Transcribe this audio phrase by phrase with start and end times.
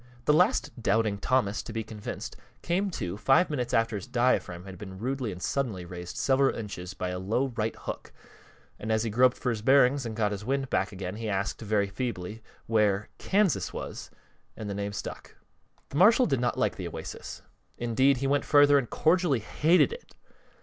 [0.25, 4.79] The last doubting Thomas to be convinced came to five minutes after his diaphragm had
[4.79, 8.11] been rudely and suddenly raised several inches by a low right hook,
[8.79, 11.61] and as he groped for his bearings and got his wind back again he asked,
[11.61, 14.09] very feebly, where "Kansas" was;
[14.57, 15.35] and the name stuck.
[15.89, 17.43] The marshal did not like the Oasis;
[17.77, 20.15] indeed, he went further and cordially hated it.